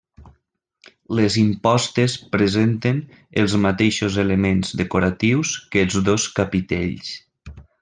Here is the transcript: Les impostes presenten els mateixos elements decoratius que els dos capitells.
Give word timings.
Les 1.19 1.35
impostes 1.41 2.15
presenten 2.37 3.03
els 3.43 3.55
mateixos 3.67 4.19
elements 4.25 4.75
decoratius 4.81 5.53
que 5.77 5.85
els 5.89 6.01
dos 6.11 6.27
capitells. 6.41 7.15